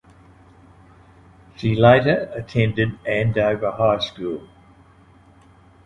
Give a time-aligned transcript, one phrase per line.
[1.57, 4.47] She later attended Andover High School.